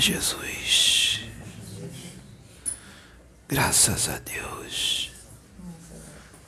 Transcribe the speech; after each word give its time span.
Jesus. 0.00 1.20
Graças 3.48 4.08
a 4.08 4.18
Deus. 4.18 5.10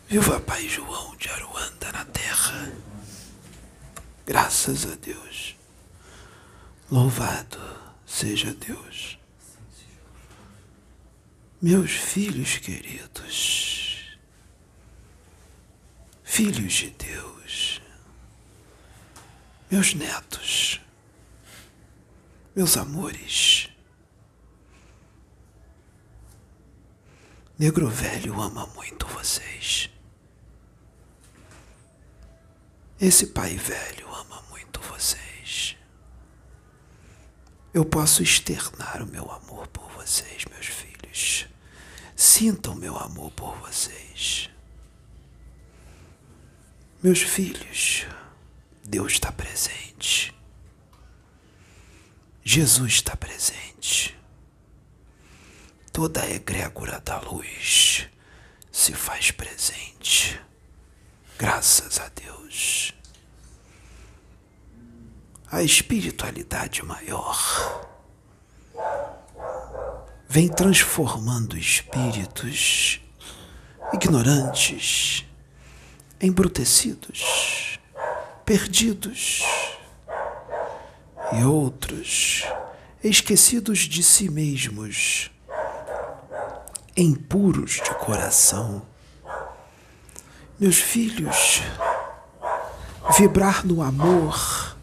Viva 0.09 0.41
Pai 0.41 0.69
João 0.69 1.17
de 1.17 1.29
Aruanda 1.29 1.93
na 1.93 2.05
terra. 2.05 2.73
Graças 4.27 4.87
a 4.87 4.95
Deus. 4.95 5.57
Louvado 6.91 7.59
seja 8.07 8.53
Deus. 8.53 9.19
Meus 11.63 11.93
filhos 11.93 12.59
queridos, 12.59 14.19
filhos 16.23 16.73
de 16.75 16.91
Deus, 16.91 17.81
meus 19.71 19.95
netos, 19.95 20.82
meus 22.55 22.77
amores, 22.77 23.69
Negro 27.59 27.89
Velho 27.89 28.41
ama 28.41 28.67
muito 28.75 29.07
vocês. 29.07 29.89
Esse 33.01 33.29
pai 33.29 33.57
velho 33.57 34.07
ama 34.15 34.43
muito 34.51 34.81
vocês. 34.81 35.77
Eu 37.73 37.85
posso 37.85 38.23
externar 38.23 39.03
o 39.03 39.07
meu 39.07 39.31
amor 39.31 39.67
por 39.69 39.91
vocês, 39.93 40.45
meus 40.45 40.67
filhos. 40.67 41.47
Sintam 42.15 42.75
meu 42.75 42.97
amor 42.97 43.31
por 43.33 43.57
vocês. 43.59 44.51
Meus 47.03 47.23
filhos, 47.23 48.07
Deus 48.85 49.13
está 49.13 49.33
presente. 49.33 50.35
Jesus 52.45 52.95
está 52.95 53.17
presente. 53.17 54.19
Toda 55.93 56.23
a 56.23 56.31
egrégora 56.31 57.01
da 57.01 57.21
luz 57.21 58.09
se 58.71 58.93
faz 58.93 59.31
presente. 59.31 60.41
Graças 61.39 62.01
a 62.01 62.09
Deus. 62.09 62.95
A 65.51 65.63
espiritualidade 65.63 66.83
maior 66.83 67.87
vem 70.29 70.49
transformando 70.49 71.57
espíritos 71.57 73.01
ignorantes, 73.93 75.25
embrutecidos, 76.21 77.79
perdidos 78.45 79.43
e 81.39 81.45
outros 81.45 82.45
esquecidos 83.03 83.81
de 83.81 84.03
si 84.03 84.31
mesmos, 84.31 85.31
impuros 86.97 87.73
de 87.73 87.95
coração. 87.97 88.83
Meus 90.59 90.77
filhos, 90.77 91.63
vibrar 93.17 93.67
no 93.67 93.83
amor 93.83 94.77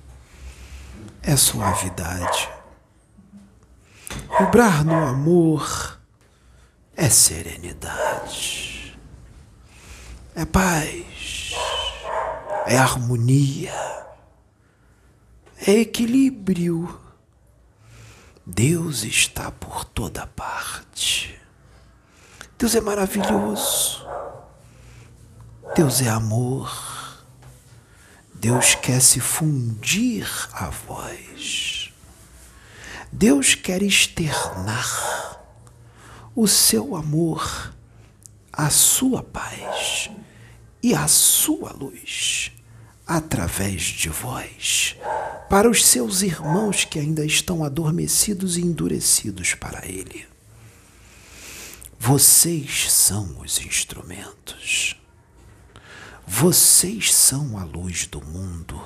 é 1.21 1.35
suavidade. 1.35 2.49
Vibrar 4.39 4.83
no 4.83 5.05
amor 5.05 5.99
é 6.95 7.09
serenidade, 7.09 8.97
é 10.35 10.45
paz, 10.45 11.53
é 12.65 12.77
harmonia, 12.77 13.98
é 15.69 15.81
equilíbrio. 15.81 16.99
Deus 18.43 19.03
está 19.03 19.51
por 19.51 19.85
toda 19.85 20.25
parte. 20.25 21.39
Deus 22.57 22.73
é 22.73 22.81
maravilhoso. 22.81 24.03
Deus 25.75 26.01
é 26.01 26.09
amor. 26.09 27.23
Deus 28.33 28.73
quer 28.73 28.99
se 28.99 29.19
fundir 29.19 30.27
a 30.53 30.69
voz. 30.69 31.93
Deus 33.11 33.53
quer 33.53 33.83
externar 33.83 35.39
o 36.35 36.47
seu 36.47 36.95
amor, 36.95 37.73
a 38.51 38.71
sua 38.71 39.21
paz 39.21 40.09
e 40.81 40.95
a 40.95 41.07
sua 41.07 41.73
luz 41.73 42.51
através 43.09 43.81
de 43.81 44.07
vós 44.07 44.95
para 45.49 45.67
os 45.67 45.83
seus 45.83 46.21
irmãos 46.21 46.85
que 46.85 46.99
ainda 46.99 47.25
estão 47.25 47.63
adormecidos 47.63 48.55
e 48.55 48.61
endurecidos 48.61 49.55
para 49.55 49.83
Ele. 49.87 50.27
Vocês 51.97 52.91
são 52.91 53.39
os 53.39 53.59
instrumentos. 53.59 54.95
Vocês 56.25 57.11
são 57.11 57.57
a 57.57 57.63
luz 57.63 58.05
do 58.05 58.21
mundo. 58.21 58.79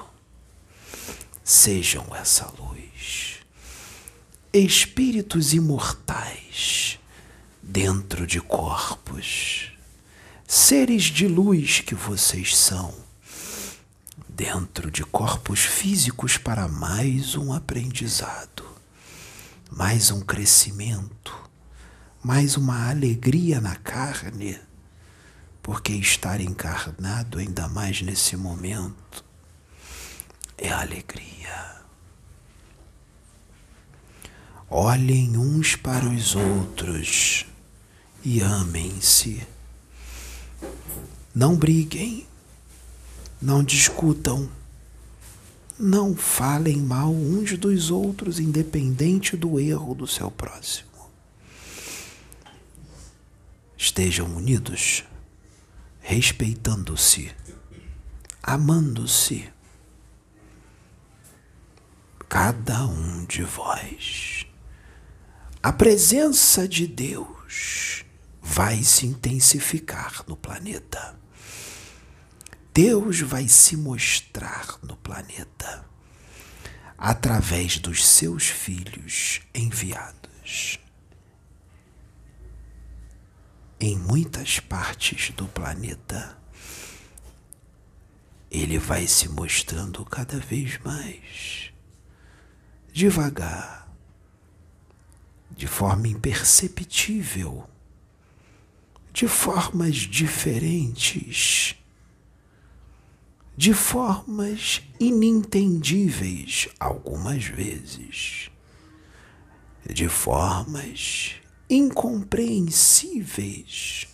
Sejam 1.43 2.05
essa 2.15 2.49
luz. 2.57 3.39
Espíritos 4.53 5.53
imortais 5.53 6.97
dentro 7.61 8.25
de 8.25 8.39
corpos. 8.39 9.73
Seres 10.47 11.03
de 11.03 11.27
luz 11.27 11.81
que 11.81 11.93
vocês 11.93 12.55
são, 12.55 13.02
dentro 14.35 14.91
de 14.91 15.03
corpos 15.03 15.61
físicos 15.61 16.37
para 16.37 16.67
mais 16.67 17.35
um 17.35 17.53
aprendizado, 17.53 18.65
mais 19.71 20.11
um 20.11 20.21
crescimento, 20.21 21.33
mais 22.23 22.57
uma 22.57 22.89
alegria 22.89 23.61
na 23.61 23.75
carne 23.75 24.59
porque 25.63 25.93
estar 25.93 26.41
encarnado, 26.41 27.39
ainda 27.39 27.69
mais 27.69 28.01
nesse 28.01 28.35
momento, 28.35 29.23
é 30.57 30.69
alegria. 30.69 31.81
Olhem 34.69 35.37
uns 35.37 35.77
para 35.77 36.05
os 36.05 36.35
outros 36.35 37.45
e 38.25 38.41
amem-se. 38.41 39.47
Não 41.33 41.55
briguem, 41.55 42.27
não 43.43 43.61
discutam, 43.61 44.49
não 45.77 46.15
falem 46.15 46.77
mal 46.77 47.11
uns 47.11 47.57
dos 47.57 47.91
outros, 47.91 48.39
independente 48.39 49.35
do 49.35 49.59
erro 49.59 49.93
do 49.93 50.07
seu 50.07 50.31
próximo. 50.31 50.89
Estejam 53.77 54.33
unidos 54.33 55.03
respeitando-se, 55.99 57.35
amando-se. 58.41 59.51
Cada 62.29 62.85
um 62.85 63.25
de 63.25 63.43
vós. 63.43 64.45
A 65.61 65.73
presença 65.73 66.65
de 66.65 66.87
Deus 66.87 68.05
vai 68.41 68.83
se 68.83 69.05
intensificar 69.05 70.23
no 70.27 70.37
planeta. 70.37 71.22
Deus 72.73 73.21
vai 73.21 73.47
se 73.47 73.77
mostrar 73.77 74.79
no 74.81 74.97
planeta 74.97 75.85
através 76.97 77.77
dos 77.77 78.05
seus 78.05 78.47
filhos 78.47 79.41
enviados 79.53 80.79
em 83.85 83.97
muitas 83.97 84.61
partes 84.61 85.31
do 85.31 85.45
planeta, 85.45 86.37
ele 88.49 88.79
vai 88.79 89.05
se 89.07 89.27
mostrando 89.27 90.05
cada 90.05 90.39
vez 90.39 90.77
mais 90.79 91.73
devagar, 92.93 93.93
de 95.51 95.67
forma 95.67 96.07
imperceptível, 96.07 97.69
de 99.11 99.27
formas 99.27 99.95
diferentes, 99.95 101.75
de 103.55 103.73
formas 103.73 104.81
inintendíveis 104.99 106.67
algumas 106.79 107.45
vezes, 107.45 108.49
de 109.87 110.09
formas 110.09 111.35
incompreensíveis 111.69 114.07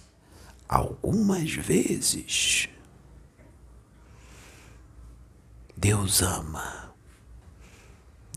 algumas 0.67 1.51
vezes. 1.51 2.67
Deus 5.75 6.21
ama. 6.21 6.93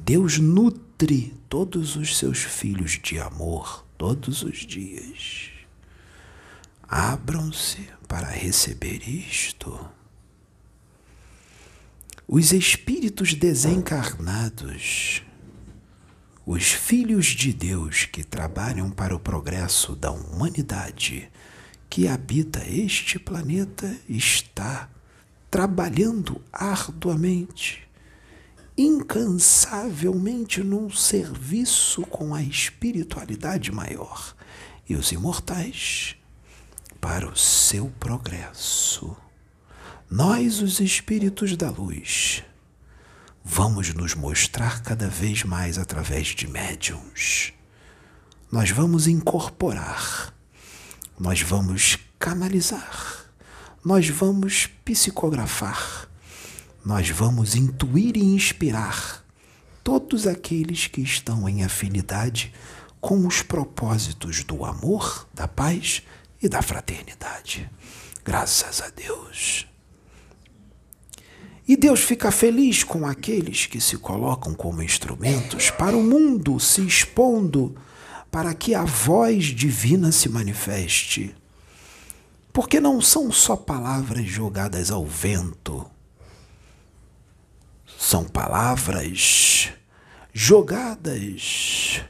Deus 0.01 0.39
nutre 0.39 1.37
todos 1.49 1.97
os 1.97 2.17
seus 2.17 2.39
filhos 2.39 3.01
de 3.03 3.19
amor 3.19 3.85
todos 3.99 4.43
os 4.43 4.59
dias. 4.59 5.51
Abram-se 6.89 7.89
para 8.09 8.29
receber 8.29 9.07
isto. 9.09 9.91
Os 12.27 12.53
espíritos 12.53 13.35
desencarnados 13.35 15.23
os 16.45 16.73
filhos 16.73 17.27
de 17.27 17.53
Deus 17.53 18.05
que 18.05 18.25
trabalham 18.25 18.91
para 18.91 19.15
o 19.15 19.21
progresso 19.21 19.95
da 19.95 20.11
humanidade 20.11 21.31
que 21.89 22.09
habita 22.09 22.67
este 22.69 23.17
planeta 23.17 23.97
está 24.09 24.91
trabalhando 25.49 26.43
arduamente, 26.53 27.89
incansavelmente 28.77 30.65
num 30.65 30.91
serviço 30.91 32.03
com 32.07 32.35
a 32.35 32.43
espiritualidade 32.43 33.71
maior 33.71 34.35
e 34.89 34.97
os 34.97 35.13
imortais 35.13 36.17
para 37.01 37.29
o 37.29 37.37
seu 37.37 37.89
progresso. 38.01 39.17
Nós, 40.15 40.61
os 40.61 40.79
espíritos 40.79 41.57
da 41.57 41.71
luz, 41.71 42.45
vamos 43.43 43.95
nos 43.95 44.15
mostrar 44.15 44.83
cada 44.83 45.09
vez 45.09 45.43
mais 45.43 45.79
através 45.79 46.27
de 46.27 46.47
médiums. 46.47 47.55
Nós 48.51 48.69
vamos 48.69 49.07
incorporar, 49.07 50.35
nós 51.19 51.41
vamos 51.41 51.99
canalizar, 52.19 53.25
nós 53.83 54.07
vamos 54.11 54.67
psicografar, 54.85 56.07
nós 56.85 57.09
vamos 57.09 57.55
intuir 57.55 58.15
e 58.15 58.35
inspirar 58.35 59.25
todos 59.83 60.27
aqueles 60.27 60.89
que 60.89 61.01
estão 61.01 61.49
em 61.49 61.65
afinidade 61.65 62.53
com 63.01 63.27
os 63.27 63.41
propósitos 63.41 64.45
do 64.45 64.63
amor, 64.67 65.27
da 65.33 65.49
paz 65.49 66.03
e 66.43 66.51
da 66.51 66.61
fraternidade. 66.61 67.71
Graças 68.23 68.83
a 68.83 68.91
Deus. 68.91 69.72
E 71.67 71.77
Deus 71.77 72.01
fica 72.01 72.31
feliz 72.31 72.83
com 72.83 73.07
aqueles 73.07 73.67
que 73.67 73.81
se 73.81 73.97
colocam 73.97 74.53
como 74.55 74.83
instrumentos 74.83 75.71
para 75.71 75.97
o 75.97 76.03
mundo, 76.03 76.59
se 76.59 76.85
expondo 76.85 77.75
para 78.31 78.53
que 78.55 78.75
a 78.75 78.85
voz 78.85 79.45
divina 79.47 80.11
se 80.11 80.29
manifeste. 80.29 81.35
Porque 82.53 82.81
não 82.81 83.01
são 83.01 83.31
só 83.31 83.57
palavras 83.57 84.27
jogadas 84.27 84.91
ao 84.91 85.07
vento, 85.07 85.89
são 87.99 88.25
palavras 88.25 89.71
jogadas 90.33 92.03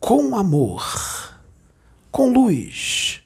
com 0.00 0.36
amor, 0.36 1.38
com 2.10 2.32
luz, 2.32 3.20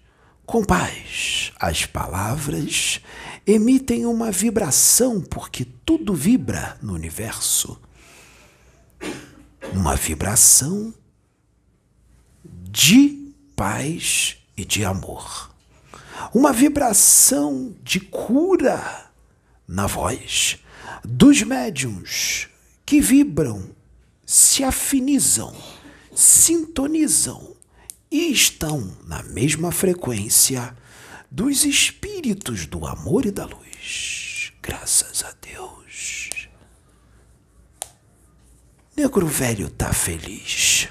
com 0.45 0.65
paz. 0.65 1.53
As 1.61 1.87
palavras 1.87 3.01
emitem 3.49 4.05
uma 4.05 4.31
vibração, 4.31 5.23
porque 5.23 5.65
tudo 5.65 6.15
vibra 6.15 6.77
no 6.83 6.93
universo. 6.93 7.81
Uma 9.73 9.97
vibração 9.97 10.93
de 12.45 13.33
paz 13.57 14.37
e 14.55 14.67
de 14.67 14.85
amor. 14.85 15.51
Uma 16.35 16.53
vibração 16.53 17.75
de 17.83 18.01
cura 18.01 19.11
na 19.67 19.87
voz 19.87 20.59
dos 21.03 21.43
médiums 21.43 22.49
que 22.85 23.01
vibram, 23.01 23.71
se 24.27 24.63
afinizam, 24.63 25.55
sintonizam 26.15 27.57
e 28.11 28.31
estão 28.31 28.95
na 29.07 29.23
mesma 29.23 29.73
frequência 29.73 30.77
dos 31.31 31.65
espíritos 31.65 32.67
do 32.67 32.87
amor 32.87 33.27
e 33.27 33.31
da 33.31 33.45
luz. 33.45 34.53
Graças 34.63 35.25
a 35.25 35.33
Deus. 35.41 36.31
Negro 38.97 39.27
velho 39.27 39.71
tá 39.71 39.93
feliz. 39.93 40.89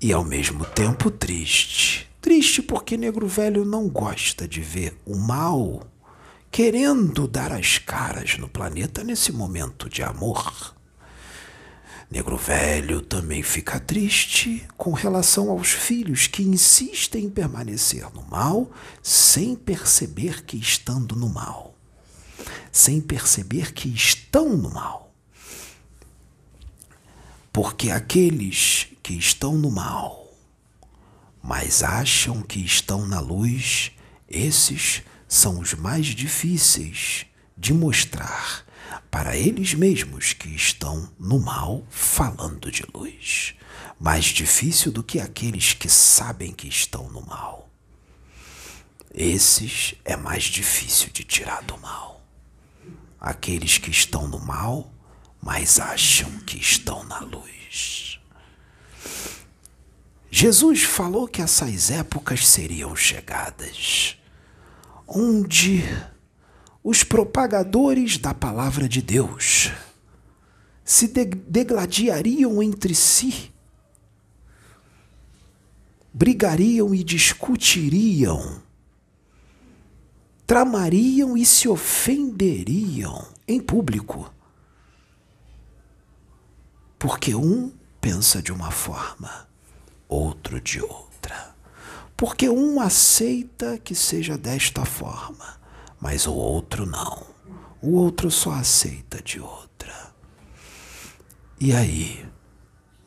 E 0.00 0.12
ao 0.12 0.24
mesmo 0.24 0.64
tempo 0.64 1.10
triste. 1.10 2.08
Triste 2.20 2.62
porque 2.62 2.96
negro 2.96 3.26
velho 3.26 3.64
não 3.64 3.88
gosta 3.88 4.46
de 4.46 4.60
ver 4.60 4.98
o 5.04 5.16
mal 5.16 5.86
querendo 6.50 7.28
dar 7.28 7.52
as 7.52 7.78
caras 7.78 8.38
no 8.38 8.48
planeta 8.48 9.04
nesse 9.04 9.32
momento 9.32 9.88
de 9.88 10.02
amor. 10.02 10.75
Negro 12.08 12.36
Velho 12.36 13.00
também 13.00 13.42
fica 13.42 13.80
triste 13.80 14.64
com 14.76 14.92
relação 14.92 15.50
aos 15.50 15.70
filhos 15.70 16.28
que 16.28 16.42
insistem 16.42 17.24
em 17.24 17.30
permanecer 17.30 18.08
no 18.14 18.22
mal 18.22 18.70
sem 19.02 19.56
perceber 19.56 20.44
que 20.44 20.56
estando 20.56 21.16
no 21.16 21.28
mal. 21.28 21.74
Sem 22.70 23.00
perceber 23.00 23.72
que 23.72 23.88
estão 23.88 24.56
no 24.56 24.70
mal. 24.70 25.12
Porque 27.52 27.90
aqueles 27.90 28.86
que 29.02 29.14
estão 29.14 29.54
no 29.54 29.70
mal, 29.70 30.30
mas 31.42 31.82
acham 31.82 32.42
que 32.42 32.60
estão 32.60 33.06
na 33.06 33.18
luz, 33.18 33.92
esses 34.28 35.02
são 35.26 35.58
os 35.58 35.74
mais 35.74 36.06
difíceis 36.06 37.26
de 37.56 37.72
mostrar 37.72 38.65
para 39.16 39.34
eles 39.34 39.72
mesmos 39.72 40.34
que 40.34 40.54
estão 40.54 41.10
no 41.18 41.40
mal 41.40 41.86
falando 41.88 42.70
de 42.70 42.84
luz. 42.92 43.54
Mais 43.98 44.26
difícil 44.26 44.92
do 44.92 45.02
que 45.02 45.18
aqueles 45.18 45.72
que 45.72 45.88
sabem 45.88 46.52
que 46.52 46.68
estão 46.68 47.08
no 47.08 47.24
mal. 47.24 47.66
Esses 49.14 49.94
é 50.04 50.18
mais 50.18 50.42
difícil 50.42 51.08
de 51.14 51.24
tirar 51.24 51.62
do 51.62 51.78
mal. 51.78 52.20
Aqueles 53.18 53.78
que 53.78 53.90
estão 53.90 54.28
no 54.28 54.38
mal, 54.38 54.92
mas 55.40 55.80
acham 55.80 56.30
que 56.40 56.58
estão 56.58 57.02
na 57.04 57.20
luz. 57.20 58.20
Jesus 60.30 60.82
falou 60.82 61.26
que 61.26 61.40
essas 61.40 61.90
épocas 61.90 62.46
seriam 62.46 62.94
chegadas, 62.94 64.18
onde 65.08 65.82
os 66.88 67.02
propagadores 67.02 68.16
da 68.16 68.32
palavra 68.32 68.88
de 68.88 69.02
Deus 69.02 69.72
se 70.84 71.08
degladiariam 71.08 72.62
entre 72.62 72.94
si, 72.94 73.52
brigariam 76.14 76.94
e 76.94 77.02
discutiriam, 77.02 78.62
tramariam 80.46 81.36
e 81.36 81.44
se 81.44 81.68
ofenderiam 81.68 83.32
em 83.48 83.60
público. 83.60 84.32
Porque 87.00 87.34
um 87.34 87.72
pensa 88.00 88.40
de 88.40 88.52
uma 88.52 88.70
forma, 88.70 89.48
outro 90.08 90.60
de 90.60 90.80
outra. 90.80 91.52
Porque 92.16 92.48
um 92.48 92.80
aceita 92.80 93.76
que 93.76 93.92
seja 93.92 94.38
desta 94.38 94.84
forma 94.84 95.65
mas 96.06 96.24
o 96.24 96.32
outro 96.32 96.86
não. 96.86 97.26
O 97.82 97.96
outro 97.96 98.30
só 98.30 98.52
aceita 98.52 99.20
de 99.20 99.40
outra. 99.40 100.14
E 101.58 101.72
aí 101.72 102.24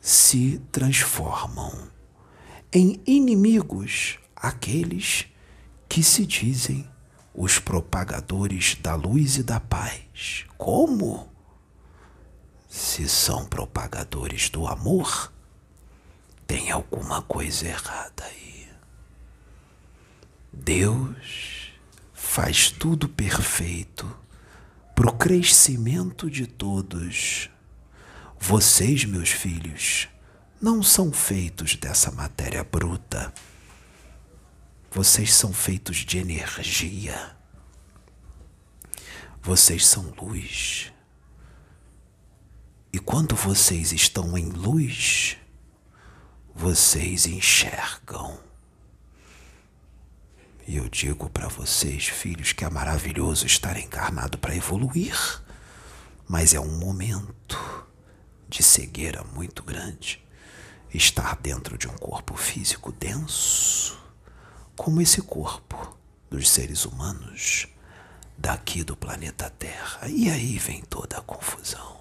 se 0.02 0.58
transformam 0.70 1.88
em 2.70 3.00
inimigos 3.06 4.18
aqueles 4.36 5.24
que 5.88 6.02
se 6.02 6.26
dizem 6.26 6.86
os 7.34 7.58
propagadores 7.58 8.76
da 8.82 8.94
luz 8.96 9.38
e 9.38 9.42
da 9.42 9.58
paz. 9.58 10.44
Como? 10.58 11.26
Se 12.68 13.08
são 13.08 13.46
propagadores 13.46 14.50
do 14.50 14.66
amor, 14.66 15.32
tem 16.46 16.70
alguma 16.70 17.22
coisa 17.22 17.66
errada 17.66 18.24
aí. 18.24 18.68
Deus 20.52 21.59
faz 22.32 22.70
tudo 22.70 23.08
perfeito 23.08 24.16
para 24.94 25.10
o 25.10 25.16
crescimento 25.16 26.30
de 26.30 26.46
todos. 26.46 27.50
Vocês, 28.38 29.04
meus 29.04 29.30
filhos, 29.30 30.08
não 30.62 30.80
são 30.80 31.12
feitos 31.12 31.74
dessa 31.74 32.12
matéria 32.12 32.62
bruta. 32.62 33.34
Vocês 34.92 35.34
são 35.34 35.52
feitos 35.52 35.96
de 35.96 36.18
energia. 36.18 37.36
Vocês 39.42 39.84
são 39.84 40.14
luz. 40.16 40.92
E 42.92 43.00
quando 43.00 43.34
vocês 43.34 43.90
estão 43.90 44.38
em 44.38 44.50
luz, 44.50 45.36
vocês 46.54 47.26
enxergam. 47.26 48.49
E 50.66 50.76
eu 50.76 50.88
digo 50.88 51.28
para 51.28 51.48
vocês, 51.48 52.06
filhos, 52.08 52.52
que 52.52 52.64
é 52.64 52.70
maravilhoso 52.70 53.46
estar 53.46 53.76
encarnado 53.76 54.38
para 54.38 54.54
evoluir, 54.54 55.16
mas 56.28 56.54
é 56.54 56.60
um 56.60 56.78
momento 56.78 57.86
de 58.48 58.62
cegueira 58.62 59.24
muito 59.34 59.62
grande 59.62 60.22
estar 60.92 61.36
dentro 61.36 61.78
de 61.78 61.88
um 61.88 61.96
corpo 61.96 62.36
físico 62.36 62.92
denso, 62.92 63.98
como 64.76 65.00
esse 65.00 65.22
corpo 65.22 65.96
dos 66.28 66.48
seres 66.50 66.84
humanos 66.84 67.68
daqui 68.36 68.82
do 68.82 68.96
planeta 68.96 69.50
Terra. 69.50 70.08
E 70.08 70.30
aí 70.30 70.58
vem 70.58 70.82
toda 70.82 71.18
a 71.18 71.22
confusão. 71.22 71.98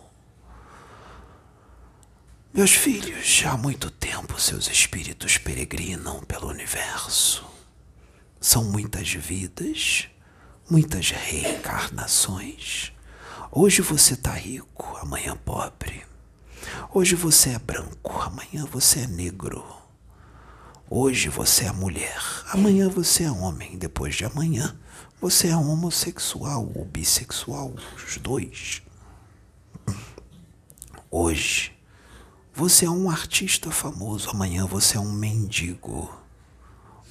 Meus 2.54 2.72
filhos, 2.72 3.44
há 3.46 3.56
muito 3.58 3.92
tempo 3.92 4.40
seus 4.40 4.68
espíritos 4.68 5.38
peregrinam 5.38 6.22
pelo 6.22 6.48
universo. 6.48 7.49
São 8.42 8.64
muitas 8.64 9.12
vidas, 9.12 10.08
muitas 10.70 11.12
reencarnações. 11.12 12.94
Hoje 13.52 13.82
você 13.82 14.14
está 14.14 14.32
rico, 14.32 14.96
amanhã 14.96 15.36
pobre. 15.36 16.06
Hoje 16.94 17.16
você 17.16 17.50
é 17.50 17.60
branco, 17.60 18.18
amanhã 18.22 18.66
você 18.66 19.02
é 19.02 19.08
negro. 19.08 19.66
Hoje 20.90 21.28
você 21.28 21.66
é 21.66 21.72
mulher, 21.74 22.24
amanhã 22.48 22.88
você 22.88 23.24
é 23.24 23.32
homem, 23.32 23.78
depois 23.78 24.16
de 24.16 24.24
amanhã 24.24 24.80
você 25.20 25.50
é 25.50 25.58
homossexual 25.58 26.72
ou 26.74 26.86
bissexual, 26.86 27.76
os 27.98 28.18
dois. 28.18 28.82
Hoje 31.12 31.78
você 32.54 32.86
é 32.86 32.90
um 32.90 33.10
artista 33.10 33.70
famoso, 33.70 34.30
amanhã 34.30 34.66
você 34.66 34.96
é 34.96 35.00
um 35.00 35.12
mendigo. 35.12 36.10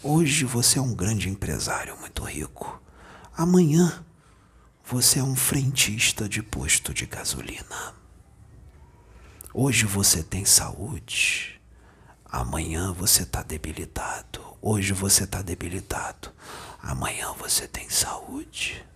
Hoje 0.02 0.44
você 0.44 0.78
é 0.78 0.82
um 0.82 0.94
grande 0.94 1.28
empresário 1.28 1.98
muito 1.98 2.22
rico. 2.22 2.80
Amanhã 3.36 4.04
você 4.84 5.18
é 5.18 5.24
um 5.24 5.34
frentista 5.34 6.28
de 6.28 6.40
posto 6.40 6.94
de 6.94 7.04
gasolina. 7.04 7.94
Hoje 9.52 9.86
você 9.86 10.22
tem 10.22 10.44
saúde. 10.44 11.60
Amanhã 12.24 12.92
você 12.92 13.24
está 13.24 13.42
debilitado. 13.42 14.40
Hoje 14.62 14.92
você 14.92 15.24
está 15.24 15.42
debilitado. 15.42 16.30
Amanhã 16.80 17.32
você 17.32 17.66
tem 17.66 17.90
saúde. 17.90 18.86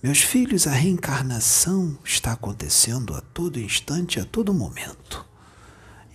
Meus 0.00 0.20
filhos, 0.20 0.68
a 0.68 0.70
reencarnação 0.70 1.98
está 2.04 2.32
acontecendo 2.32 3.12
a 3.16 3.20
todo 3.20 3.58
instante, 3.58 4.20
a 4.20 4.24
todo 4.24 4.54
momento. 4.54 5.26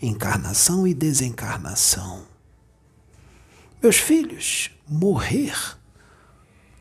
Encarnação 0.01 0.87
e 0.87 0.93
desencarnação. 0.93 2.34
Meus 3.85 3.97
filhos, 3.97 4.71
morrer. 4.87 5.55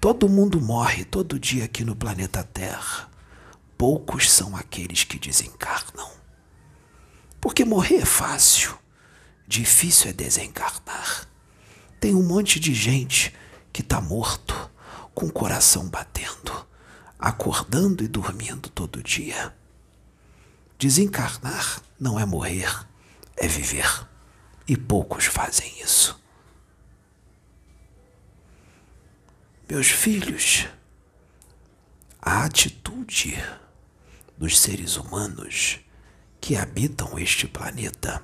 Todo 0.01 0.27
mundo 0.27 0.59
morre 0.59 1.05
todo 1.05 1.39
dia 1.39 1.67
aqui 1.67 1.85
no 1.85 1.95
planeta 1.95 2.43
Terra. 2.43 3.11
Poucos 3.77 4.33
são 4.33 4.57
aqueles 4.57 5.05
que 5.05 5.19
desencarnam. 5.19 6.11
Porque 7.43 7.63
morrer 7.63 7.97
é 7.97 8.05
fácil, 8.07 8.75
difícil 9.47 10.09
é 10.09 10.13
desencarnar. 10.15 11.29
Tem 12.01 12.15
um 12.15 12.23
monte 12.23 12.59
de 12.59 12.73
gente 12.73 13.35
que 13.71 13.83
está 13.83 14.01
morto, 14.01 14.71
com 15.15 15.27
o 15.27 15.33
coração 15.33 15.87
batendo, 15.91 16.67
acordando 17.19 18.03
e 18.03 18.09
dormindo 18.09 18.71
todo 18.71 19.03
dia. 19.03 19.55
Desencarnar 20.79 21.83
não 22.01 22.19
é 22.19 22.25
morrer, 22.25 22.75
é 23.37 23.47
viver. 23.47 24.09
E 24.67 24.75
poucos 24.75 25.27
fazem 25.27 25.71
isso. 25.83 26.24
Meus 29.67 29.87
filhos, 29.87 30.69
a 32.21 32.45
atitude 32.45 33.43
dos 34.37 34.59
seres 34.59 34.99
humanos 34.99 35.81
que 36.39 36.55
habitam 36.55 37.19
este 37.19 37.49
planeta 37.49 38.23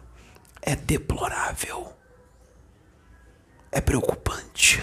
é 0.61 0.77
deplorável. 0.77 1.95
É 3.73 3.81
preocupante. 3.81 4.83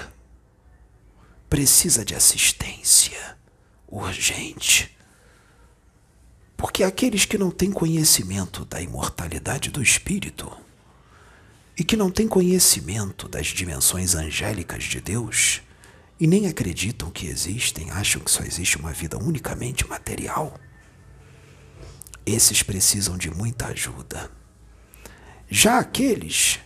Precisa 1.48 2.04
de 2.04 2.16
assistência 2.16 3.38
urgente. 3.88 4.98
Porque 6.58 6.84
aqueles 6.84 7.24
que 7.24 7.38
não 7.38 7.52
têm 7.52 7.72
conhecimento 7.72 8.66
da 8.66 8.82
imortalidade 8.82 9.70
do 9.70 9.84
espírito 9.84 10.52
e 11.78 11.84
que 11.84 11.96
não 11.96 12.10
têm 12.10 12.28
conhecimento 12.28 13.30
das 13.30 13.46
dimensões 13.46 14.16
angélicas 14.16 14.86
de 14.86 15.00
Deus 15.00 15.62
e 16.19 16.25
nem 16.25 16.47
acreditam 16.47 17.12
que 17.12 17.27
existem, 17.27 17.91
acham 17.91 18.21
que 18.21 18.31
só 18.31 18.43
existe 18.43 18.77
uma 18.77 18.91
vida 18.91 19.17
unicamente 19.17 19.88
material, 19.88 20.59
esses 22.25 22.63
precisam 22.63 23.17
de 23.17 23.29
muita 23.29 23.67
ajuda. 23.67 24.29
Já 25.50 25.79
aqueles 25.79 26.59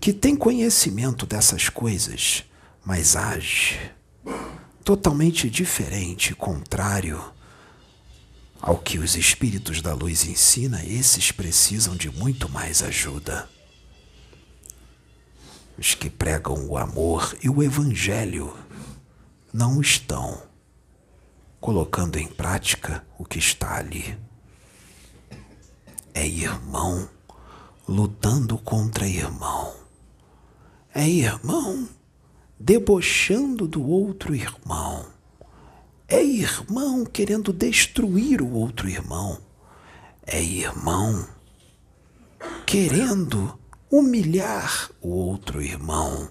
que 0.00 0.12
têm 0.12 0.34
conhecimento 0.34 1.26
dessas 1.26 1.68
coisas, 1.68 2.44
mas 2.84 3.14
age 3.14 3.78
totalmente 4.82 5.50
diferente, 5.50 6.34
contrário 6.34 7.22
ao 8.60 8.78
que 8.78 8.98
os 8.98 9.16
espíritos 9.16 9.82
da 9.82 9.94
luz 9.94 10.24
ensinam, 10.24 10.80
esses 10.80 11.30
precisam 11.30 11.94
de 11.94 12.10
muito 12.10 12.48
mais 12.48 12.82
ajuda. 12.82 13.48
Os 15.78 15.94
que 15.94 16.08
pregam 16.08 16.66
o 16.66 16.78
amor 16.78 17.36
e 17.42 17.50
o 17.50 17.62
evangelho 17.62 18.56
não 19.56 19.80
estão 19.80 20.42
colocando 21.58 22.18
em 22.18 22.26
prática 22.28 23.02
o 23.16 23.24
que 23.24 23.38
está 23.38 23.78
ali 23.78 24.18
é 26.12 26.26
irmão 26.26 27.08
lutando 27.88 28.58
contra 28.58 29.08
irmão. 29.08 29.74
É 30.94 31.08
irmão 31.08 31.88
debochando 32.60 33.66
do 33.66 33.82
outro 33.82 34.34
irmão. 34.34 35.06
É 36.06 36.22
irmão 36.22 37.06
querendo 37.06 37.50
destruir 37.50 38.42
o 38.42 38.52
outro 38.52 38.90
irmão. 38.90 39.38
É 40.26 40.42
irmão 40.42 41.26
querendo 42.66 43.58
humilhar 43.90 44.90
o 45.00 45.08
outro 45.08 45.62
irmão. 45.62 46.28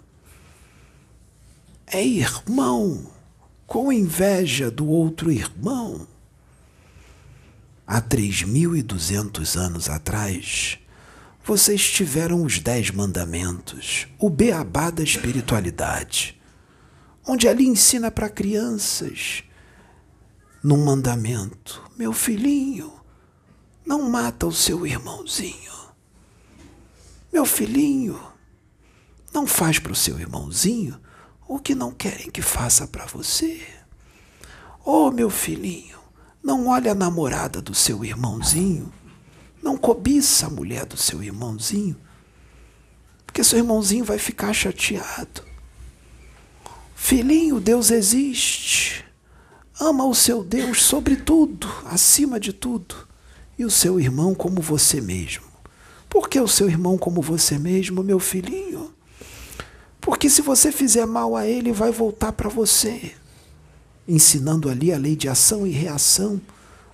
É 1.87 2.05
irmão 2.05 3.14
com 3.67 3.91
inveja 3.91 4.69
do 4.69 4.87
outro 4.87 5.31
irmão 5.31 6.07
há 7.85 8.01
3.200 8.01 9.57
anos 9.57 9.89
atrás, 9.89 10.79
vocês 11.43 11.91
tiveram 11.91 12.43
os 12.43 12.59
Dez 12.59 12.89
Mandamentos, 12.89 14.07
o 14.17 14.29
beabá 14.29 14.89
da 14.89 15.03
espiritualidade, 15.03 16.39
onde 17.25 17.47
ali 17.47 17.67
ensina 17.67 18.09
para 18.09 18.29
crianças, 18.29 19.43
num 20.63 20.83
mandamento: 20.83 21.83
meu 21.97 22.13
filhinho, 22.13 22.91
não 23.85 24.09
mata 24.09 24.47
o 24.47 24.51
seu 24.51 24.85
irmãozinho. 24.85 25.75
Meu 27.31 27.45
filhinho, 27.45 28.19
não 29.33 29.45
faz 29.45 29.77
para 29.77 29.91
o 29.91 29.95
seu 29.95 30.19
irmãozinho 30.19 30.99
o 31.47 31.59
que 31.59 31.75
não 31.75 31.91
querem 31.91 32.29
que 32.29 32.41
faça 32.41 32.87
para 32.87 33.05
você. 33.05 33.61
Oh, 34.83 35.11
meu 35.11 35.29
filhinho, 35.29 35.97
não 36.43 36.67
olha 36.67 36.91
a 36.91 36.95
namorada 36.95 37.61
do 37.61 37.73
seu 37.73 38.03
irmãozinho. 38.03 38.91
Não 39.61 39.77
cobiça 39.77 40.45
a 40.45 40.49
mulher 40.49 40.85
do 40.85 40.97
seu 40.97 41.23
irmãozinho. 41.23 41.95
Porque 43.25 43.43
seu 43.43 43.57
irmãozinho 43.57 44.05
vai 44.05 44.19
ficar 44.19 44.53
chateado. 44.53 45.43
Filhinho, 46.95 47.59
Deus 47.59 47.91
existe. 47.91 49.03
Ama 49.79 50.05
o 50.05 50.15
seu 50.15 50.43
Deus 50.43 50.83
sobre 50.83 51.15
tudo, 51.15 51.67
acima 51.85 52.39
de 52.39 52.53
tudo. 52.53 52.95
E 53.57 53.65
o 53.65 53.71
seu 53.71 53.99
irmão 53.99 54.33
como 54.33 54.61
você 54.61 55.01
mesmo. 55.01 55.45
Por 56.07 56.29
que 56.29 56.39
o 56.39 56.47
seu 56.47 56.69
irmão 56.69 56.97
como 56.97 57.21
você 57.21 57.57
mesmo, 57.57 58.03
meu 58.03 58.19
filhinho? 58.19 58.84
Porque 60.05 60.29
se 60.29 60.41
você 60.41 60.71
fizer 60.71 61.05
mal 61.05 61.35
a 61.35 61.45
ele, 61.45 61.73
vai 61.73 61.91
voltar 61.91 62.31
para 62.31 62.47
você 62.47 63.13
ensinando 64.07 64.69
ali 64.69 64.93
a 64.93 64.97
lei 64.97 65.15
de 65.15 65.27
ação 65.27 65.65
e 65.65 65.71
reação, 65.71 66.39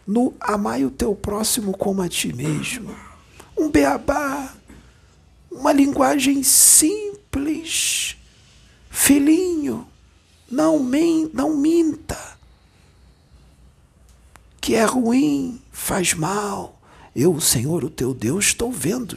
no 0.07 0.33
amai 0.39 0.85
o 0.85 0.91
teu 0.91 1.13
próximo 1.13 1.77
como 1.77 2.01
a 2.01 2.09
ti 2.09 2.33
mesmo. 2.33 2.95
Um 3.57 3.69
beabá, 3.69 4.53
uma 5.51 5.71
linguagem 5.71 6.41
simples. 6.43 8.15
Filhinho, 8.89 9.87
não, 10.49 10.79
men 10.79 11.29
não 11.33 11.55
minta, 11.55 12.17
que 14.59 14.75
é 14.75 14.83
ruim, 14.83 15.61
faz 15.71 16.13
mal. 16.13 16.79
Eu, 17.15 17.33
o 17.33 17.41
Senhor, 17.41 17.83
o 17.83 17.89
teu 17.89 18.13
Deus, 18.13 18.45
estou 18.45 18.71
vendo, 18.71 19.15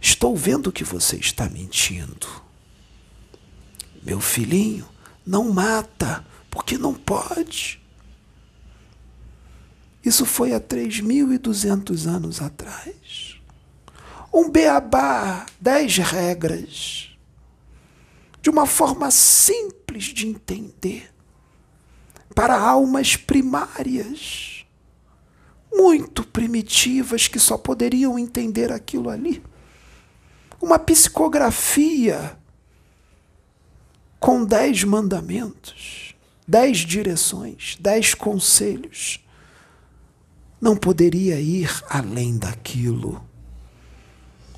estou 0.00 0.36
vendo 0.36 0.72
que 0.72 0.84
você 0.84 1.16
está 1.16 1.48
mentindo. 1.48 2.47
Meu 4.08 4.22
filhinho, 4.22 4.88
não 5.26 5.52
mata, 5.52 6.24
porque 6.50 6.78
não 6.78 6.94
pode. 6.94 7.78
Isso 10.02 10.24
foi 10.24 10.54
há 10.54 10.58
3.200 10.58 12.06
anos 12.06 12.40
atrás. 12.40 13.38
Um 14.32 14.48
beabá, 14.48 15.44
dez 15.60 15.98
regras, 15.98 17.10
de 18.40 18.48
uma 18.48 18.64
forma 18.64 19.10
simples 19.10 20.04
de 20.04 20.26
entender, 20.26 21.12
para 22.34 22.58
almas 22.58 23.14
primárias, 23.14 24.64
muito 25.70 26.26
primitivas 26.26 27.28
que 27.28 27.38
só 27.38 27.58
poderiam 27.58 28.18
entender 28.18 28.72
aquilo 28.72 29.10
ali. 29.10 29.44
Uma 30.62 30.78
psicografia 30.78 32.38
com 34.20 34.44
dez 34.44 34.84
mandamentos, 34.84 36.14
dez 36.46 36.78
direções, 36.78 37.76
dez 37.80 38.14
conselhos. 38.14 39.24
Não 40.60 40.76
poderia 40.76 41.40
ir 41.40 41.70
além 41.88 42.36
daquilo, 42.36 43.24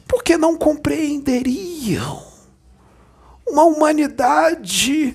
porque 0.09 0.39
não 0.39 0.57
compreenderiam 0.57 2.27
uma 3.47 3.65
humanidade 3.65 5.15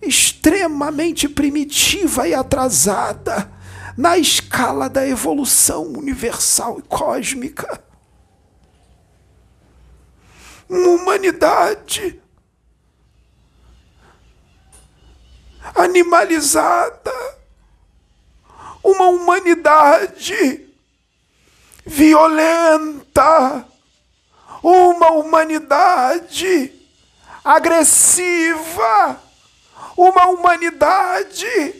extremamente 0.00 1.28
primitiva 1.28 2.28
e 2.28 2.34
atrasada 2.34 3.50
na 3.96 4.18
escala 4.18 4.88
da 4.88 5.06
evolução 5.08 5.84
universal 5.84 6.78
e 6.78 6.82
cósmica. 6.82 7.82
Uma 10.68 10.90
humanidade 10.90 12.20
animalizada, 15.76 17.12
uma 18.82 19.06
humanidade 19.08 20.66
violenta, 21.84 23.66
uma 24.62 25.12
humanidade 25.12 26.72
agressiva, 27.44 29.20
uma 29.96 30.28
humanidade 30.28 31.74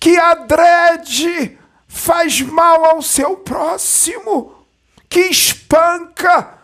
que 0.00 0.18
adrede 0.18 1.58
faz 1.86 2.40
mal 2.40 2.84
ao 2.84 3.02
seu 3.02 3.36
próximo, 3.36 4.66
que 5.08 5.20
espanca 5.20 6.58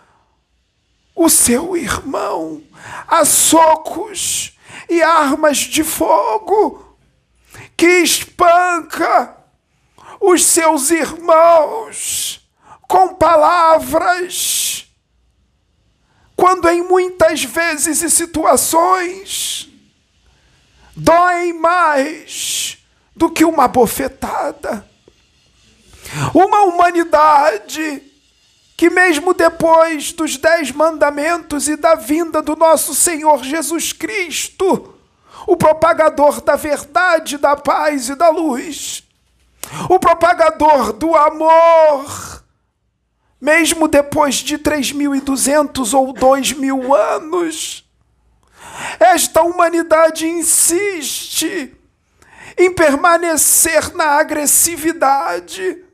o 1.14 1.28
seu 1.28 1.76
irmão. 1.76 2.62
A 3.06 3.24
socos 3.24 4.57
e 4.88 5.02
armas 5.02 5.59
de 5.59 5.85
fogo, 5.85 6.97
que 7.76 7.87
espanca 7.87 9.37
os 10.21 10.45
seus 10.45 10.90
irmãos 10.90 12.49
com 12.83 13.14
palavras, 13.14 14.87
quando 16.35 16.68
em 16.68 16.83
muitas 16.83 17.45
vezes 17.45 18.02
e 18.02 18.09
situações 18.09 19.68
doem 20.97 21.52
mais 21.52 22.78
do 23.14 23.30
que 23.30 23.45
uma 23.45 23.68
bofetada. 23.68 24.88
Uma 26.33 26.62
humanidade 26.62 28.07
que, 28.78 28.88
mesmo 28.88 29.35
depois 29.35 30.12
dos 30.12 30.37
dez 30.37 30.70
mandamentos 30.70 31.66
e 31.66 31.75
da 31.75 31.97
vinda 31.97 32.40
do 32.40 32.54
nosso 32.54 32.94
Senhor 32.94 33.42
Jesus 33.42 33.92
Cristo, 33.92 34.94
o 35.49 35.56
propagador 35.56 36.40
da 36.40 36.54
verdade, 36.54 37.38
da 37.38 37.56
paz 37.56 38.08
e 38.08 38.14
da 38.14 38.28
luz, 38.30 39.02
o 39.90 39.98
propagador 39.98 40.92
do 40.92 41.16
amor, 41.16 42.44
mesmo 43.40 43.88
depois 43.88 44.37
de 44.37 44.57
3.200 44.57 45.92
ou 45.92 46.14
2.000 46.14 46.96
anos, 47.16 47.85
esta 49.00 49.42
humanidade 49.42 50.24
insiste 50.24 51.76
em 52.57 52.72
permanecer 52.72 53.92
na 53.96 54.20
agressividade, 54.20 55.85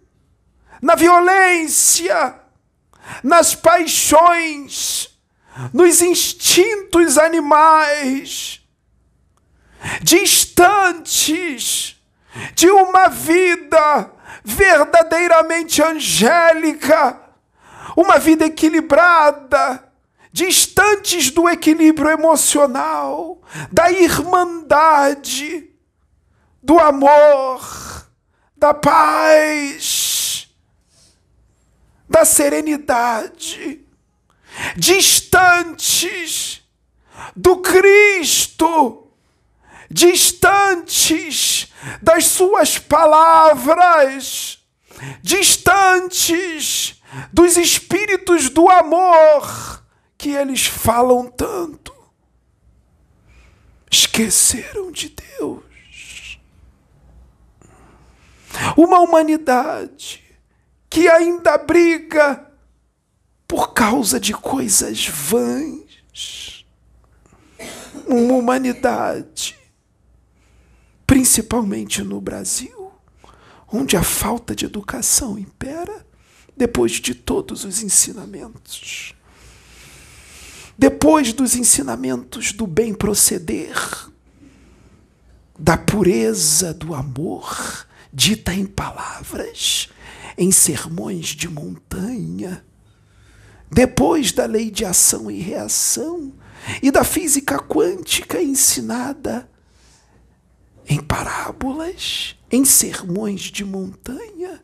na 0.83 0.95
violência, 0.95 2.44
nas 3.23 3.55
paixões, 3.55 5.11
nos 5.73 6.03
instintos 6.03 7.17
animais, 7.19 8.61
distantes 10.03 11.97
de 12.55 12.69
uma 12.69 13.09
vida 13.09 14.11
verdadeiramente 14.43 15.83
angélica, 15.83 17.21
uma 17.97 18.19
vida 18.19 18.47
equilibrada, 18.47 19.93
distantes 20.33 21.31
do 21.31 21.49
equilíbrio 21.49 22.11
emocional, 22.11 23.41
da 23.71 23.91
irmandade 23.91 25.71
do 26.63 26.79
amor, 26.81 28.09
da 28.57 28.75
paz, 28.75 30.14
da 32.09 32.25
serenidade, 32.25 33.85
distantes 34.77 36.63
do 37.35 37.59
Cristo, 37.59 39.09
distantes 39.91 41.73
das 42.03 42.27
Suas 42.27 42.79
palavras, 42.79 44.59
distantes 45.23 47.03
dos 47.33 47.57
espíritos 47.57 48.49
do 48.49 48.69
amor 48.69 49.83
que 50.17 50.31
eles 50.31 50.67
falam 50.67 51.27
tanto. 51.27 51.95
Esqueceram 53.91 54.91
de 54.91 55.11
Deus. 55.11 56.41
Uma 58.77 59.01
humanidade 59.01 60.24
que 60.95 61.09
ainda 61.09 61.59
briga 61.59 62.53
por 63.49 63.73
causa 63.75 64.21
de 64.21 64.33
coisas 64.33 65.09
vãs. 65.09 66.65
Uma 68.07 68.35
humanidade, 68.35 69.59
principalmente 71.05 72.01
no 72.01 72.21
Brasil, 72.21 72.93
onde 73.67 73.97
a 73.97 74.05
falta 74.05 74.55
de 74.55 74.67
educação 74.67 75.37
impera 75.37 76.07
depois 76.57 76.93
de 76.93 77.13
todos 77.13 77.65
os 77.65 77.83
ensinamentos. 77.83 79.17
Depois 80.79 81.33
dos 81.33 81.57
ensinamentos 81.57 82.53
do 82.53 82.69
bem 82.69 82.95
proceder, 82.95 83.75
da 85.59 85.77
pureza 85.77 86.73
do 86.73 86.95
amor, 86.95 87.85
dita 88.13 88.55
em 88.55 88.65
palavras, 88.65 89.89
em 90.37 90.51
sermões 90.51 91.29
de 91.29 91.49
montanha. 91.49 92.65
Depois 93.71 94.33
da 94.33 94.47
lei 94.47 94.71
de 94.71 94.85
ação 94.85 95.31
e 95.31 95.41
reação 95.41 96.33
e 96.83 96.91
da 96.91 97.05
física 97.05 97.59
quântica 97.59 98.43
ensinada 98.43 99.49
em 100.87 101.01
parábolas, 101.01 102.37
em 102.51 102.65
sermões 102.65 103.41
de 103.43 103.65
montanha, 103.65 104.63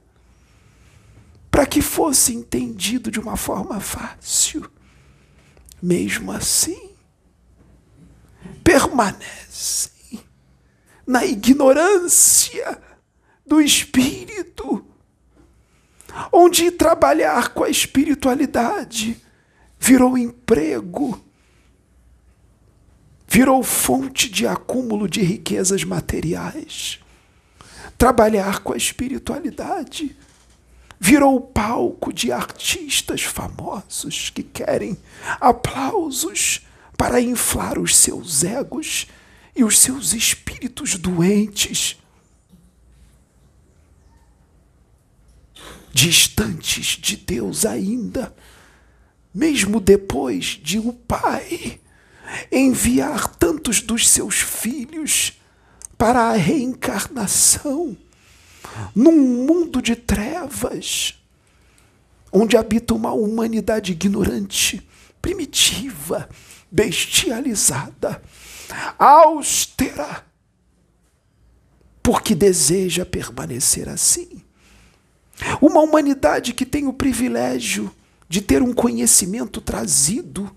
para 1.51 1.67
que 1.67 1.81
fosse 1.83 2.35
entendido 2.35 3.11
de 3.11 3.19
uma 3.19 3.37
forma 3.37 3.81
fácil. 3.81 4.71
Mesmo 5.83 6.31
assim, 6.31 6.91
permanecem 8.63 10.21
na 11.07 11.25
ignorância 11.25 12.81
do 13.47 13.61
espírito, 13.61 14.87
onde 16.33 16.71
trabalhar 16.71 17.51
com 17.51 17.65
a 17.65 17.71
espiritualidade? 17.71 19.21
Virou 19.79 20.19
emprego, 20.19 21.19
virou 23.27 23.63
fonte 23.63 24.29
de 24.29 24.47
acúmulo 24.47 25.09
de 25.09 25.23
riquezas 25.23 25.85
materiais. 25.85 26.99
Trabalhar 27.97 28.61
com 28.61 28.73
a 28.73 28.77
espiritualidade. 28.77 30.17
Virou 30.99 31.41
palco 31.41 32.13
de 32.13 32.33
artistas 32.33 33.23
famosos 33.23 34.31
que 34.31 34.43
querem 34.43 34.99
aplausos 35.41 36.67
para 36.97 37.21
inflar 37.21 37.79
os 37.79 37.97
seus 37.97 38.45
egos 38.45 39.07
e 39.57 39.65
os 39.65 39.79
seus 39.79 40.13
espíritos 40.13 40.97
doentes 40.97 42.00
distantes 45.93 46.99
de 46.99 47.17
Deus 47.17 47.67
ainda, 47.67 48.35
mesmo 49.35 49.81
depois 49.81 50.59
de 50.63 50.79
o 50.79 50.93
Pai 50.93 51.81
enviar 52.51 53.27
tantos 53.37 53.81
dos 53.81 54.09
seus 54.09 54.37
filhos 54.37 55.41
para 55.99 56.31
a 56.31 56.33
reencarnação 56.33 57.97
num 58.95 59.45
mundo 59.45 59.83
de 59.83 59.97
trevas, 59.97 61.15
onde 62.33 62.57
habita 62.57 62.95
uma 62.95 63.13
humanidade 63.13 63.93
ignorante, 63.93 64.87
primitiva, 65.21 66.29
bestializada, 66.71 68.23
austera, 68.97 70.25
porque 72.03 72.35
deseja 72.35 73.05
permanecer 73.05 73.89
assim 73.89 74.43
Uma 75.61 75.81
humanidade 75.81 76.53
que 76.53 76.67
tem 76.67 76.87
o 76.87 76.93
privilégio 76.93 77.91
de 78.29 78.41
ter 78.41 78.63
um 78.63 78.73
conhecimento 78.73 79.61
trazido 79.61 80.55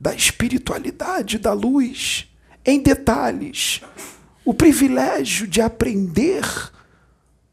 da 0.00 0.14
espiritualidade, 0.14 1.38
da 1.38 1.52
luz, 1.52 2.28
em 2.64 2.80
detalhes. 2.80 3.80
O 4.44 4.52
privilégio 4.52 5.46
de 5.46 5.60
aprender 5.60 6.44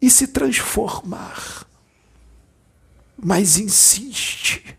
e 0.02 0.10
se 0.10 0.28
transformar. 0.28 1.68
Mas 3.16 3.58
insiste 3.58 4.78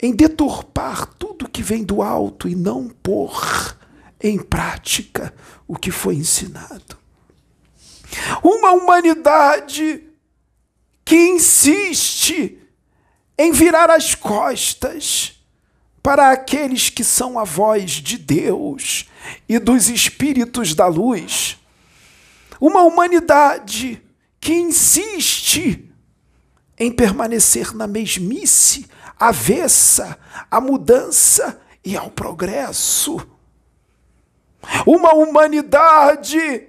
em 0.00 0.14
deturpar 0.14 1.06
tudo 1.06 1.48
que 1.48 1.62
vem 1.62 1.84
do 1.84 2.00
alto 2.00 2.48
e 2.48 2.54
não 2.54 2.88
pôr 2.88 3.76
em 4.22 4.38
prática 4.38 5.34
o 5.68 5.76
que 5.76 5.90
foi 5.90 6.14
ensinado. 6.14 6.98
Uma 8.42 8.72
humanidade 8.72 10.09
que 11.10 11.16
insiste 11.16 12.56
em 13.36 13.50
virar 13.50 13.90
as 13.90 14.14
costas 14.14 15.42
para 16.00 16.30
aqueles 16.30 16.88
que 16.88 17.02
são 17.02 17.36
a 17.36 17.42
voz 17.42 17.90
de 17.90 18.16
Deus 18.16 19.10
e 19.48 19.58
dos 19.58 19.88
espíritos 19.88 20.72
da 20.72 20.86
luz. 20.86 21.58
Uma 22.60 22.82
humanidade 22.82 24.00
que 24.40 24.54
insiste 24.54 25.92
em 26.78 26.92
permanecer 26.92 27.74
na 27.74 27.88
mesmice, 27.88 28.88
avessa 29.18 30.16
à 30.48 30.60
mudança 30.60 31.60
e 31.84 31.96
ao 31.96 32.08
progresso. 32.08 33.18
Uma 34.86 35.12
humanidade 35.14 36.68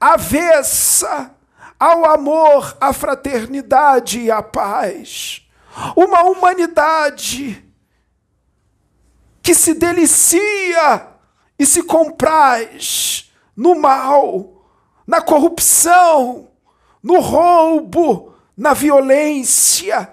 avessa 0.00 1.37
ao 1.78 2.04
amor, 2.04 2.76
à 2.80 2.92
fraternidade 2.92 4.20
e 4.20 4.30
à 4.30 4.42
paz. 4.42 5.42
Uma 5.94 6.24
humanidade 6.24 7.64
que 9.42 9.54
se 9.54 9.74
delicia 9.74 11.08
e 11.58 11.64
se 11.64 11.82
compraz 11.82 13.32
no 13.56 13.78
mal, 13.78 14.64
na 15.06 15.20
corrupção, 15.20 16.48
no 17.02 17.20
roubo, 17.20 18.34
na 18.56 18.74
violência, 18.74 20.12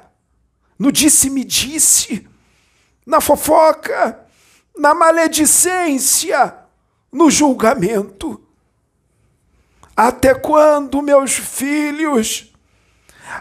no 0.77 0.91
disse-me-disse, 0.91 2.27
na 3.05 3.19
fofoca, 3.19 4.25
na 4.77 4.93
maledicência, 4.93 6.55
no 7.11 7.29
julgamento. 7.29 8.44
Até 9.95 10.33
quando, 10.33 11.01
meus 11.01 11.33
filhos? 11.33 12.51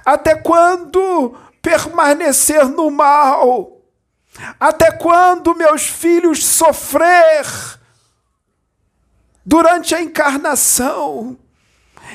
Até 0.04 0.36
quando 0.36 1.36
permanecer 1.60 2.68
no 2.68 2.90
mal? 2.90 3.80
Até 4.58 4.92
quando, 4.92 5.54
meus 5.54 5.82
filhos, 5.82 6.44
sofrer 6.44 7.44
durante 9.44 9.94
a 9.94 10.02
encarnação? 10.02 11.36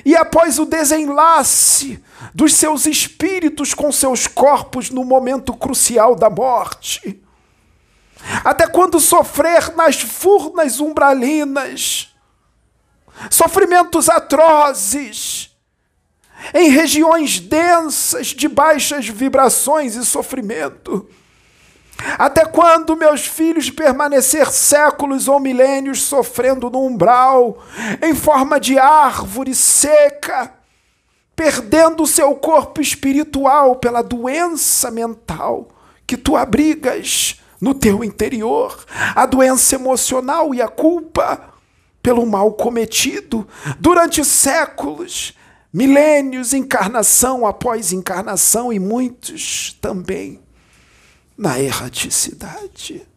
E 0.05 0.15
após 0.15 0.57
o 0.59 0.65
desenlace 0.65 2.01
dos 2.33 2.53
seus 2.53 2.85
espíritos 2.85 3.73
com 3.73 3.91
seus 3.91 4.27
corpos 4.27 4.89
no 4.89 5.03
momento 5.03 5.53
crucial 5.53 6.15
da 6.15 6.29
morte? 6.29 7.21
Até 8.43 8.67
quando 8.67 8.99
sofrer 8.99 9.75
nas 9.75 9.99
furnas 9.99 10.79
umbralinas? 10.79 12.08
Sofrimentos 13.29 14.09
atrozes, 14.09 15.55
em 16.53 16.69
regiões 16.69 17.39
densas 17.39 18.27
de 18.27 18.47
baixas 18.47 19.07
vibrações 19.07 19.95
e 19.95 20.05
sofrimento. 20.05 21.09
Até 22.17 22.45
quando 22.45 22.95
meus 22.95 23.25
filhos 23.25 23.69
permanecer 23.69 24.49
séculos 24.51 25.27
ou 25.27 25.39
milênios 25.39 26.01
sofrendo 26.03 26.69
no 26.69 26.85
umbral, 26.85 27.61
em 28.01 28.15
forma 28.15 28.59
de 28.59 28.77
árvore 28.79 29.53
seca, 29.53 30.53
perdendo 31.35 32.07
seu 32.07 32.33
corpo 32.35 32.81
espiritual 32.81 33.75
pela 33.75 34.01
doença 34.01 34.89
mental 34.89 35.67
que 36.07 36.17
tu 36.17 36.35
abrigas 36.35 37.41
no 37.59 37.73
teu 37.73 38.03
interior, 38.03 38.85
a 39.13 39.25
doença 39.25 39.75
emocional 39.75 40.55
e 40.55 40.61
a 40.61 40.67
culpa? 40.69 41.48
Pelo 42.01 42.25
mal 42.25 42.53
cometido 42.53 43.47
durante 43.79 44.23
séculos, 44.23 45.33
milênios, 45.71 46.53
encarnação 46.53 47.45
após 47.45 47.91
encarnação 47.91 48.71
e 48.71 48.79
muitos 48.79 49.77
também 49.81 50.41
na 51.37 51.59
erraticidade. 51.59 53.07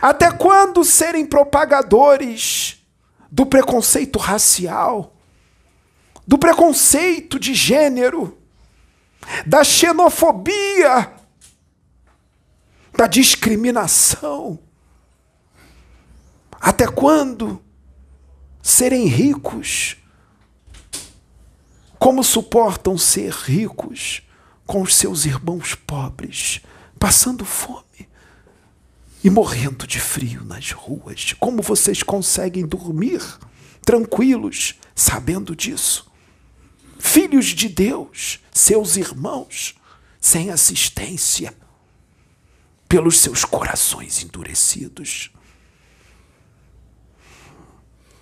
Até 0.00 0.30
quando 0.30 0.84
serem 0.84 1.24
propagadores 1.24 2.78
do 3.30 3.46
preconceito 3.46 4.18
racial, 4.18 5.16
do 6.26 6.38
preconceito 6.38 7.38
de 7.38 7.54
gênero, 7.54 8.38
da 9.46 9.64
xenofobia, 9.64 11.12
da 12.96 13.06
discriminação? 13.06 14.58
Até 16.60 16.86
quando 16.86 17.60
serem 18.62 19.06
ricos. 19.06 19.96
Como 21.98 22.22
suportam 22.22 22.96
ser 22.96 23.32
ricos 23.32 24.22
com 24.64 24.82
os 24.82 24.94
seus 24.94 25.24
irmãos 25.24 25.74
pobres, 25.74 26.60
passando 26.98 27.44
fome 27.44 28.08
e 29.22 29.28
morrendo 29.28 29.86
de 29.86 30.00
frio 30.00 30.44
nas 30.44 30.70
ruas? 30.70 31.34
Como 31.34 31.60
vocês 31.60 32.02
conseguem 32.02 32.64
dormir 32.64 33.20
tranquilos 33.84 34.74
sabendo 34.94 35.54
disso? 35.54 36.10
Filhos 36.98 37.46
de 37.46 37.68
Deus, 37.68 38.40
seus 38.52 38.96
irmãos, 38.96 39.74
sem 40.20 40.50
assistência, 40.50 41.52
pelos 42.88 43.18
seus 43.18 43.44
corações 43.44 44.22
endurecidos. 44.22 45.32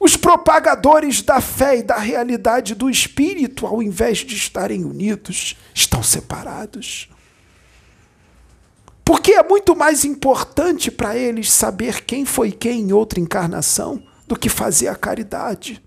Os 0.00 0.16
propagadores 0.16 1.20
da 1.20 1.42
fé 1.42 1.76
e 1.76 1.82
da 1.82 1.98
realidade 1.98 2.74
do 2.74 2.88
espírito, 2.88 3.66
ao 3.66 3.82
invés 3.82 4.18
de 4.18 4.34
estarem 4.34 4.82
unidos, 4.82 5.58
estão 5.74 6.02
separados. 6.02 7.10
Porque 9.04 9.32
é 9.32 9.42
muito 9.42 9.76
mais 9.76 10.02
importante 10.06 10.90
para 10.90 11.14
eles 11.14 11.52
saber 11.52 12.02
quem 12.04 12.24
foi 12.24 12.50
quem 12.50 12.80
em 12.80 12.92
outra 12.94 13.20
encarnação 13.20 14.02
do 14.26 14.38
que 14.38 14.48
fazer 14.48 14.88
a 14.88 14.96
caridade. 14.96 15.82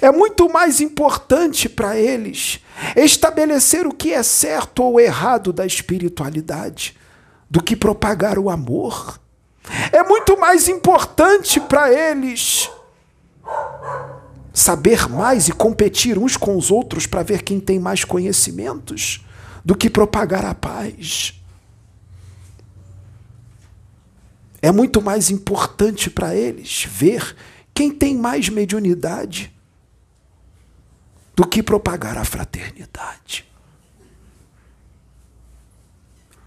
É 0.00 0.10
muito 0.10 0.48
mais 0.48 0.80
importante 0.80 1.68
para 1.68 1.98
eles 1.98 2.60
estabelecer 2.96 3.86
o 3.86 3.92
que 3.92 4.14
é 4.14 4.22
certo 4.22 4.82
ou 4.82 4.98
errado 4.98 5.52
da 5.52 5.66
espiritualidade 5.66 6.96
do 7.50 7.62
que 7.62 7.76
propagar 7.76 8.38
o 8.38 8.48
amor 8.48 9.20
é 9.92 10.02
muito 10.02 10.38
mais 10.38 10.68
importante 10.68 11.60
para 11.60 11.92
eles 11.92 12.70
saber 14.52 15.08
mais 15.08 15.48
e 15.48 15.52
competir 15.52 16.18
uns 16.18 16.36
com 16.36 16.56
os 16.56 16.70
outros 16.70 17.06
para 17.06 17.22
ver 17.22 17.42
quem 17.42 17.58
tem 17.58 17.78
mais 17.78 18.04
conhecimentos 18.04 19.24
do 19.64 19.74
que 19.74 19.88
propagar 19.88 20.44
a 20.44 20.54
paz. 20.54 21.34
É 24.62 24.70
muito 24.70 25.00
mais 25.00 25.30
importante 25.30 26.10
para 26.10 26.34
eles 26.34 26.84
ver 26.88 27.34
quem 27.72 27.90
tem 27.90 28.16
mais 28.16 28.48
mediunidade 28.48 29.52
do 31.34 31.46
que 31.46 31.62
propagar 31.62 32.18
a 32.18 32.24
fraternidade. 32.24 33.46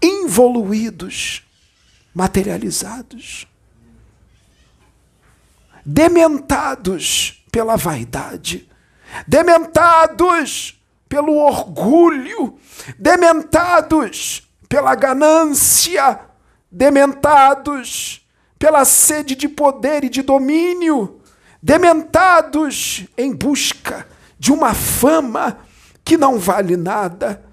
Involuídos 0.00 1.42
materializados, 2.14 3.48
dementados 5.84 7.44
pela 7.50 7.76
vaidade, 7.76 8.68
dementados 9.26 10.80
pelo 11.08 11.36
orgulho, 11.36 12.58
dementados 12.98 14.48
pela 14.68 14.94
ganância, 14.94 16.20
dementados 16.70 18.26
pela 18.58 18.84
sede 18.84 19.34
de 19.34 19.48
poder 19.48 20.04
e 20.04 20.08
de 20.08 20.22
domínio, 20.22 21.20
dementados 21.62 23.06
em 23.16 23.32
busca 23.32 24.06
de 24.38 24.52
uma 24.52 24.74
fama 24.74 25.58
que 26.04 26.16
não 26.16 26.38
vale 26.38 26.76
nada, 26.76 27.44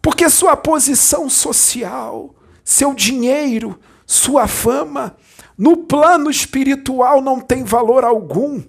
porque 0.00 0.28
sua 0.28 0.56
posição 0.56 1.30
social, 1.30 2.34
seu 2.64 2.94
dinheiro, 2.94 3.78
sua 4.06 4.46
fama, 4.46 5.16
no 5.56 5.76
plano 5.76 6.30
espiritual 6.30 7.20
não 7.20 7.40
tem 7.40 7.64
valor 7.64 8.04
algum. 8.04 8.62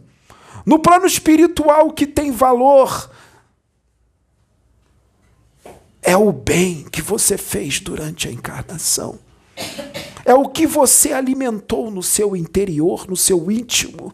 No 0.66 0.80
plano 0.80 1.06
espiritual, 1.06 1.88
o 1.88 1.94
que 1.94 2.06
tem 2.06 2.32
valor 2.32 3.10
é 6.02 6.16
o 6.16 6.32
bem 6.32 6.84
que 6.92 7.02
você 7.02 7.38
fez 7.38 7.80
durante 7.80 8.28
a 8.28 8.32
encarnação. 8.32 9.20
É 10.26 10.34
o 10.34 10.48
que 10.48 10.66
você 10.66 11.14
alimentou 11.14 11.90
no 11.92 12.04
seu 12.04 12.36
interior, 12.36 13.08
no 13.08 13.16
seu 13.16 13.50
íntimo. 13.52 14.14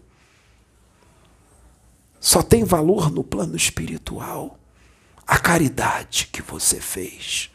Só 2.20 2.42
tem 2.42 2.64
valor 2.64 3.12
no 3.12 3.24
plano 3.24 3.56
espiritual 3.56 4.60
a 5.26 5.38
caridade 5.38 6.30
que 6.32 6.42
você 6.42 6.82
fez. 6.82 7.50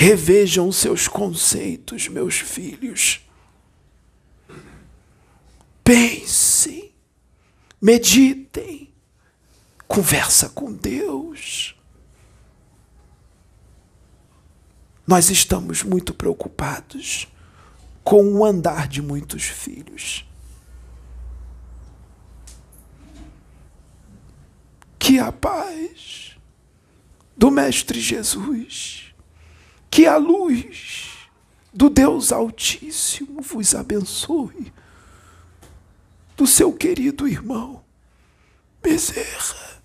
Revejam 0.00 0.70
seus 0.70 1.08
conceitos, 1.08 2.06
meus 2.06 2.38
filhos. 2.38 3.20
Pensem, 5.82 6.94
meditem, 7.82 8.94
conversa 9.88 10.50
com 10.50 10.72
Deus. 10.72 11.74
Nós 15.04 15.30
estamos 15.30 15.82
muito 15.82 16.14
preocupados 16.14 17.26
com 18.04 18.22
o 18.34 18.44
andar 18.44 18.86
de 18.86 19.02
muitos 19.02 19.46
filhos. 19.46 20.24
Que 24.96 25.18
a 25.18 25.32
paz 25.32 26.36
do 27.36 27.50
Mestre 27.50 28.00
Jesus 28.00 29.07
que 29.90 30.06
a 30.06 30.16
luz 30.16 31.28
do 31.72 31.88
Deus 31.88 32.32
Altíssimo 32.32 33.40
vos 33.42 33.74
abençoe, 33.74 34.72
do 36.36 36.46
seu 36.46 36.72
querido 36.72 37.26
irmão 37.26 37.82
Bezerra. 38.82 39.77